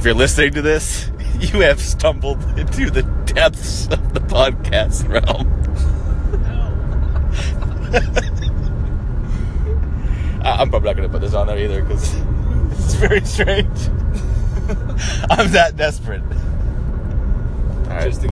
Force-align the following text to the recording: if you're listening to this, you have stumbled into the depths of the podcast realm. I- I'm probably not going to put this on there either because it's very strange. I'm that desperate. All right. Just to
if 0.00 0.06
you're 0.06 0.14
listening 0.14 0.50
to 0.54 0.62
this, 0.62 1.10
you 1.40 1.60
have 1.60 1.78
stumbled 1.78 2.42
into 2.58 2.90
the 2.90 3.02
depths 3.26 3.86
of 3.88 4.14
the 4.14 4.20
podcast 4.20 5.06
realm. 5.06 5.46
I- 10.42 10.62
I'm 10.62 10.70
probably 10.70 10.88
not 10.88 10.96
going 10.96 11.06
to 11.06 11.12
put 11.12 11.20
this 11.20 11.34
on 11.34 11.48
there 11.48 11.58
either 11.58 11.82
because 11.82 12.14
it's 12.72 12.94
very 12.94 13.20
strange. 13.26 13.68
I'm 15.30 15.52
that 15.52 15.74
desperate. 15.76 16.22
All 16.22 17.88
right. 17.96 18.04
Just 18.04 18.22
to 18.22 18.28